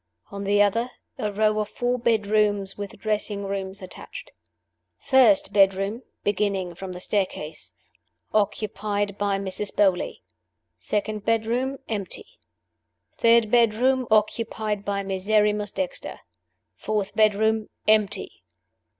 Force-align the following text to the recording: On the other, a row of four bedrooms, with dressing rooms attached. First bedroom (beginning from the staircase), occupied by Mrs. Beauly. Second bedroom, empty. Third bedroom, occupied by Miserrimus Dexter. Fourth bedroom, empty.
On 0.31 0.45
the 0.45 0.63
other, 0.63 0.89
a 1.19 1.31
row 1.31 1.59
of 1.59 1.69
four 1.69 1.99
bedrooms, 1.99 2.75
with 2.75 2.97
dressing 2.97 3.43
rooms 3.45 3.83
attached. 3.83 4.31
First 4.97 5.53
bedroom 5.53 6.01
(beginning 6.23 6.73
from 6.73 6.93
the 6.93 6.99
staircase), 6.99 7.73
occupied 8.33 9.19
by 9.19 9.37
Mrs. 9.37 9.71
Beauly. 9.71 10.21
Second 10.79 11.23
bedroom, 11.23 11.77
empty. 11.87 12.25
Third 13.19 13.51
bedroom, 13.51 14.07
occupied 14.09 14.83
by 14.83 15.03
Miserrimus 15.03 15.69
Dexter. 15.71 16.21
Fourth 16.75 17.13
bedroom, 17.13 17.69
empty. 17.87 18.41